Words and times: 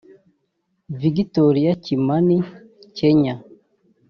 Victoria 1.01 1.71
Kimani[Kenya] 1.83 3.35